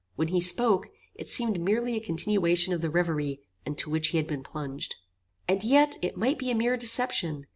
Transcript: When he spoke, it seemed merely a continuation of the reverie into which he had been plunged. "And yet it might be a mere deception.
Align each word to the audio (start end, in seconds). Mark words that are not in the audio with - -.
When 0.15 0.29
he 0.29 0.41
spoke, 0.41 0.89
it 1.13 1.29
seemed 1.29 1.61
merely 1.61 1.95
a 1.95 1.99
continuation 1.99 2.73
of 2.73 2.81
the 2.81 2.89
reverie 2.89 3.41
into 3.67 3.91
which 3.91 4.07
he 4.07 4.17
had 4.17 4.25
been 4.25 4.41
plunged. 4.41 4.95
"And 5.47 5.63
yet 5.63 5.95
it 6.01 6.17
might 6.17 6.39
be 6.39 6.49
a 6.49 6.55
mere 6.55 6.75
deception. 6.75 7.45